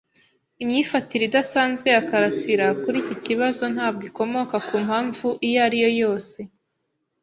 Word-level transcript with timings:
Imyifatire 0.63 1.23
idasanzwe 1.25 1.87
ya 1.95 2.01
karasira 2.09 2.65
kuri 2.81 2.97
iki 3.03 3.15
kibazo 3.25 3.63
ntabwo 3.73 4.03
ikomoka 4.09 4.55
ku 4.67 4.75
mpamvu 4.85 5.27
iyo 5.47 5.59
ari 5.65 5.77
yo 5.83 5.89
yose. 6.01 6.39